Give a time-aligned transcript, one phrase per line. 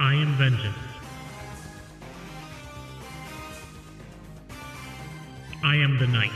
[0.00, 0.76] I am vengeance.
[5.64, 6.30] I am the night.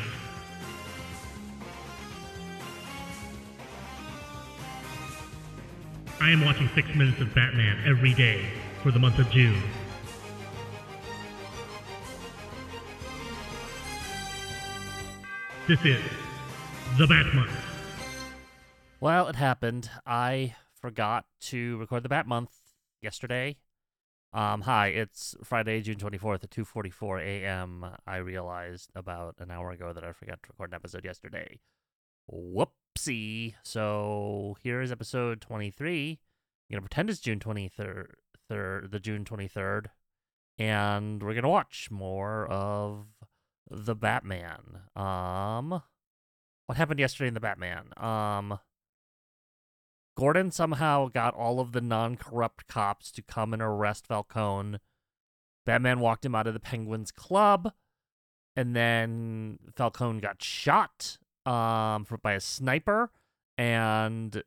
[6.21, 8.47] I am watching six minutes of Batman every day
[8.83, 9.63] for the month of June.
[15.69, 16.03] This is
[16.99, 17.53] the Bat Month.
[19.01, 19.89] Well, it happened.
[20.05, 22.51] I forgot to record the Bat Month
[23.03, 23.57] yesterday.
[24.33, 27.87] Um, hi, it's Friday, June 24th at 2:44 a.m.
[28.07, 31.61] I realized about an hour ago that I forgot to record an episode yesterday.
[32.33, 33.55] Whoopsie.
[33.63, 36.11] So, here is episode 23.
[36.71, 38.07] I'm going to pretend it's June 23rd,
[38.49, 39.87] third, the June 23rd,
[40.59, 43.07] and we're going to watch more of
[43.71, 44.81] the Batman.
[44.95, 45.83] Um
[46.67, 47.87] what happened yesterday in the Batman?
[47.97, 48.59] Um
[50.17, 54.79] Gordon somehow got all of the non-corrupt cops to come and arrest Falcone.
[55.65, 57.73] Batman walked him out of the Penguins club,
[58.55, 63.11] and then Falcone got shot um for, by a sniper,
[63.57, 64.43] and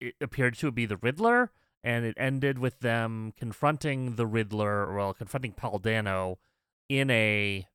[0.00, 1.50] it appeared to be the Riddler,
[1.82, 6.38] and it ended with them confronting the Riddler, well, confronting Paul Dano
[6.88, 7.66] in a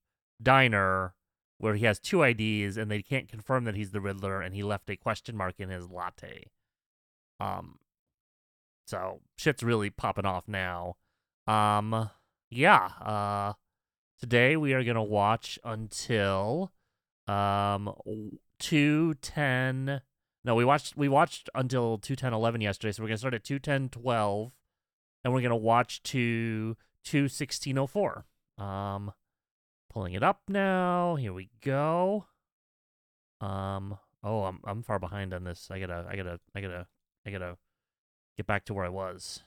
[0.42, 1.16] diner
[1.58, 4.64] where he has two IDs and they can't confirm that he's the Riddler, and he
[4.64, 6.52] left a question mark in his latte.
[7.40, 7.80] Um,
[8.86, 10.96] so shit's really popping off now.
[11.48, 12.10] Um,
[12.50, 12.86] yeah.
[13.02, 13.54] Uh,
[14.20, 16.72] today we are gonna watch until
[17.28, 17.94] um
[18.60, 20.02] two ten.
[20.44, 23.44] No, we watched we watched until two ten eleven yesterday, so we're gonna start at
[23.44, 24.52] two ten twelve,
[25.24, 28.26] and we're gonna watch to two sixteen oh four.
[28.58, 29.12] Um,
[29.90, 31.16] pulling it up now.
[31.16, 32.28] Here we go.
[33.42, 33.98] Um.
[34.24, 35.70] Oh, I'm I'm far behind on this.
[35.70, 36.88] I gotta I gotta I gotta
[37.26, 37.58] I gotta
[38.38, 39.42] get back to where I was.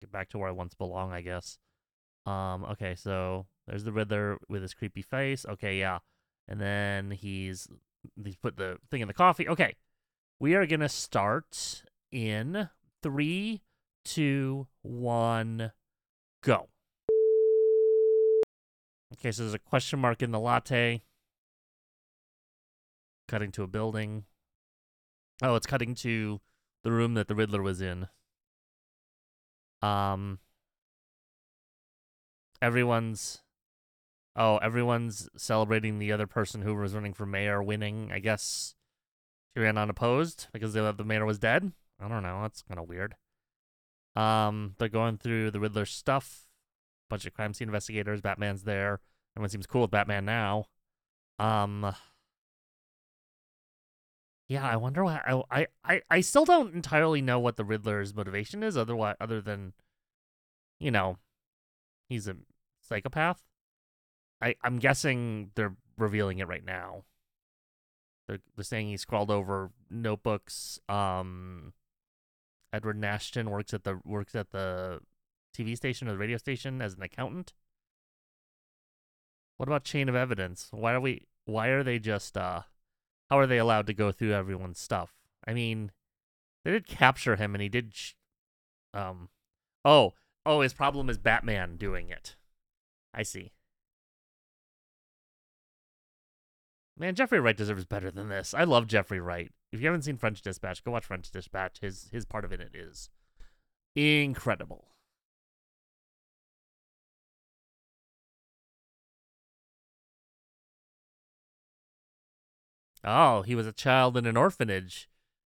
[0.00, 1.58] Get back to where I once belong, I guess.
[2.26, 2.64] Um.
[2.64, 2.94] Okay.
[2.94, 5.46] So there's the Riddler with his creepy face.
[5.48, 5.78] Okay.
[5.78, 5.98] Yeah.
[6.48, 7.68] And then he's
[8.22, 9.48] he's put the thing in the coffee.
[9.48, 9.76] Okay.
[10.40, 12.68] We are gonna start in
[13.02, 13.62] three,
[14.04, 15.72] two, one,
[16.42, 16.68] go.
[19.14, 21.02] Okay, so there's a question mark in the latte.
[23.28, 24.24] Cutting to a building.
[25.42, 26.40] Oh, it's cutting to
[26.84, 28.08] the room that the Riddler was in.
[29.82, 30.38] Um
[32.62, 33.40] everyone's
[34.36, 38.10] Oh, everyone's celebrating the other person who was running for mayor winning.
[38.12, 38.74] I guess
[39.54, 41.72] she ran unopposed because the, the mayor was dead.
[42.00, 42.42] I don't know.
[42.42, 43.14] That's kind of weird.
[44.16, 46.44] Um, they're going through the Riddler stuff
[47.14, 48.20] bunch of crime scene investigators.
[48.20, 49.00] Batman's there.
[49.36, 50.66] Everyone seems cool with Batman now.
[51.38, 51.94] Um.
[54.48, 55.42] Yeah, I wonder why.
[55.50, 59.72] I, I I still don't entirely know what the Riddler's motivation is, otherwise, other than,
[60.78, 61.18] you know,
[62.08, 62.36] he's a
[62.82, 63.42] psychopath.
[64.42, 67.04] I I'm guessing they're revealing it right now.
[68.28, 70.78] They're they're saying he scrawled over notebooks.
[70.88, 71.72] Um,
[72.72, 75.00] Edward Nashton works at the works at the
[75.54, 77.54] TV station or the radio station as an accountant?
[79.56, 80.68] What about chain of evidence?
[80.72, 82.62] Why are we why are they just uh
[83.30, 85.12] how are they allowed to go through everyone's stuff?
[85.46, 85.90] I mean,
[86.64, 88.12] they did capture him and he did sh-
[88.92, 89.28] um
[89.84, 90.14] oh,
[90.46, 92.36] oh his problem is Batman doing it.
[93.12, 93.52] I see.
[96.96, 98.54] Man, Jeffrey Wright deserves better than this.
[98.54, 99.50] I love Jeffrey Wright.
[99.72, 101.80] If you haven't seen French Dispatch, go watch French Dispatch.
[101.80, 103.10] His his part of it is
[103.96, 104.93] incredible.
[113.04, 115.08] Oh, he was a child in an orphanage.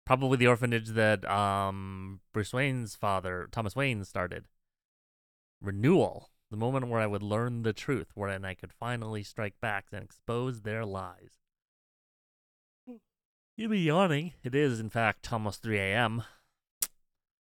[0.06, 4.46] Probably the orphanage that um Bruce Wayne's father, Thomas Wayne, started.
[5.62, 6.30] Renewal.
[6.50, 10.04] The moment where I would learn the truth, wherein I could finally strike back and
[10.04, 11.40] expose their lies.
[13.56, 14.34] You'd be yawning.
[14.44, 16.24] It is, in fact, almost 3 a.m.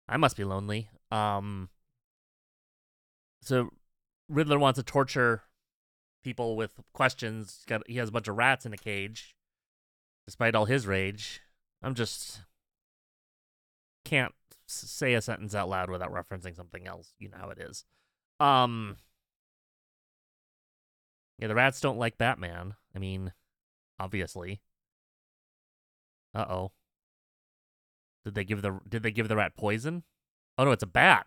[0.09, 0.91] I must be lonely.
[1.11, 1.69] Um.
[3.41, 3.71] So,
[4.29, 5.43] Riddler wants to torture
[6.23, 7.63] people with questions.
[7.67, 9.35] Got he has a bunch of rats in a cage
[10.27, 11.41] despite all his rage.
[11.83, 12.43] I'm just
[14.05, 14.35] can't
[14.67, 17.15] say a sentence out loud without referencing something else.
[17.19, 17.85] You know how it is.
[18.41, 18.97] Um
[21.39, 22.75] Yeah, the rats don't like Batman.
[22.95, 23.33] I mean,
[23.99, 24.61] obviously.
[26.35, 26.73] Uh-oh.
[28.25, 30.05] Did they give the did they give the rat poison?
[30.57, 31.27] Oh no, it's a bat.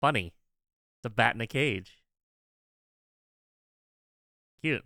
[0.00, 0.34] Funny.
[0.98, 1.98] It's a bat in a cage.
[4.60, 4.84] Cute.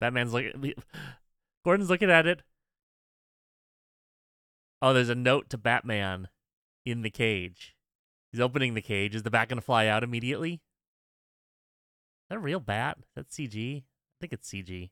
[0.00, 0.54] Batman's like
[1.64, 2.42] Gordon's looking at it.
[4.82, 6.28] Oh, there's a note to Batman
[6.86, 7.76] in the cage.
[8.32, 9.14] He's opening the cage.
[9.14, 10.54] Is the bat gonna fly out immediately?
[10.54, 10.60] Is
[12.30, 12.98] that a real bat?
[13.14, 13.78] That's CG?
[13.78, 13.84] I
[14.20, 14.90] think it's CG.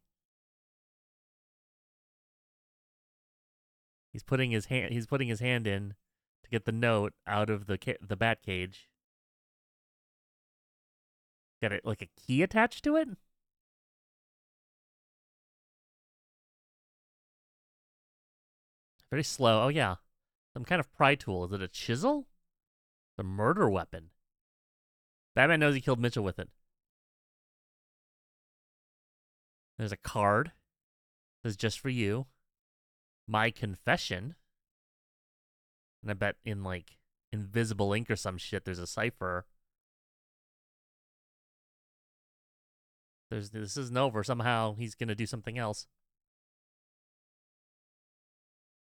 [4.12, 4.92] He's putting his hand.
[4.92, 5.94] He's putting his hand in
[6.42, 8.88] to get the note out of the ca- the bat cage.
[11.62, 13.08] Got it like a key attached to it.
[19.10, 19.64] Very slow.
[19.64, 19.96] Oh yeah,
[20.54, 21.44] some kind of pry tool.
[21.44, 22.26] Is it a chisel?
[23.16, 24.10] The murder weapon.
[25.34, 26.48] Batman knows he killed Mitchell with it.
[29.78, 30.52] There's a card.
[31.44, 32.26] Says just for you.
[33.26, 34.34] My confession.
[36.02, 36.96] And I bet in like
[37.32, 39.46] invisible ink or some shit there's a cipher.
[43.30, 44.24] There's this isn't over.
[44.24, 45.86] Somehow he's gonna do something else.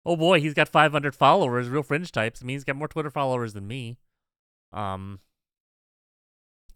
[0.06, 2.42] Oh boy, he's got 500 followers, real fringe types.
[2.42, 3.98] I mean, he's got more Twitter followers than me.
[4.72, 5.19] Um,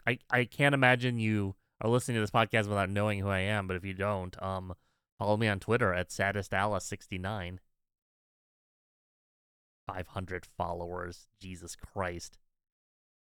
[0.07, 3.67] I I can't imagine you are listening to this podcast without knowing who I am.
[3.67, 4.73] But if you don't, um,
[5.17, 7.59] follow me on Twitter at saddestalice69.
[9.87, 11.27] 500 followers.
[11.39, 12.37] Jesus Christ.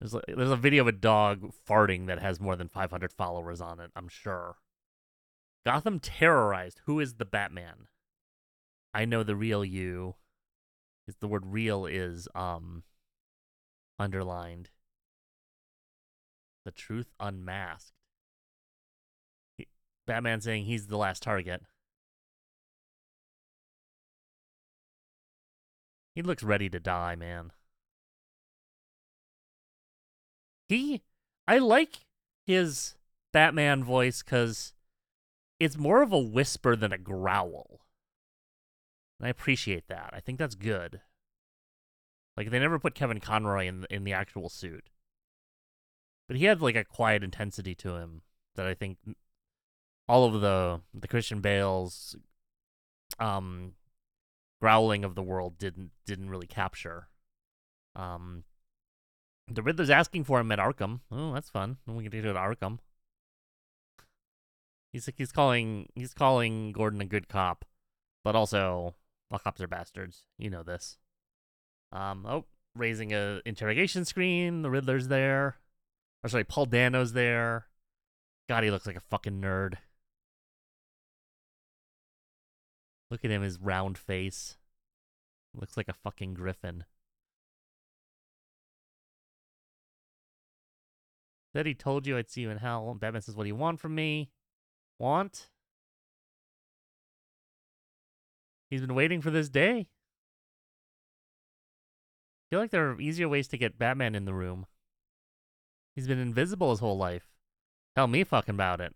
[0.00, 3.60] There's a, there's a video of a dog farting that has more than 500 followers
[3.60, 4.56] on it, I'm sure.
[5.64, 6.82] Gotham terrorized.
[6.84, 7.88] Who is the Batman?
[8.96, 10.14] I know the real you.
[11.06, 12.82] Is the word real is um
[13.98, 14.70] underlined.
[16.64, 17.92] The truth unmasked.
[19.58, 19.68] He,
[20.06, 21.62] Batman saying he's the last target.
[26.14, 27.52] He looks ready to die, man.
[30.70, 31.02] He,
[31.46, 31.98] I like
[32.46, 32.94] his
[33.34, 34.72] Batman voice because
[35.60, 37.85] it's more of a whisper than a growl.
[39.22, 40.10] I appreciate that.
[40.12, 41.00] I think that's good.
[42.36, 44.90] Like they never put Kevin Conroy in in the actual suit,
[46.28, 48.22] but he had like a quiet intensity to him
[48.56, 48.98] that I think
[50.06, 52.14] all of the the Christian Bale's
[53.18, 53.72] um
[54.60, 57.08] growling of the world didn't didn't really capture.
[57.94, 58.44] Um,
[59.48, 61.00] the Riddler's asking for him at Arkham.
[61.10, 61.78] Oh, that's fun.
[61.86, 62.78] We get to go to Arkham.
[64.92, 67.64] He's like he's calling he's calling Gordon a good cop,
[68.24, 68.94] but also
[69.30, 70.22] all cops are bastards.
[70.38, 70.98] You know this.
[71.92, 72.44] Um, oh,
[72.74, 74.62] raising a interrogation screen.
[74.62, 75.56] The Riddler's there.
[76.22, 77.66] Or sorry, Paul Dano's there.
[78.48, 79.74] God, he looks like a fucking nerd.
[83.10, 84.56] Look at him, his round face.
[85.54, 86.84] Looks like a fucking griffin.
[91.52, 92.94] Said he told you I'd see you in hell.
[92.94, 94.30] Batman says, What do you want from me?
[94.98, 95.48] Want?
[98.70, 99.86] He's been waiting for this day.
[102.46, 104.66] I feel like there are easier ways to get Batman in the room.
[105.94, 107.28] He's been invisible his whole life.
[107.94, 108.92] Tell me fucking about it.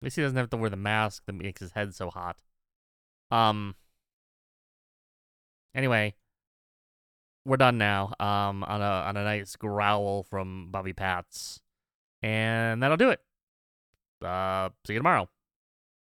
[0.00, 2.36] At least he doesn't have to wear the mask that makes his head so hot.
[3.30, 3.76] Um.
[5.74, 6.14] Anyway,
[7.46, 8.12] we're done now.
[8.20, 11.60] Um, on a on a nice growl from Bobby Pats,
[12.20, 13.20] and that'll do it.
[14.22, 15.28] Uh, see you tomorrow.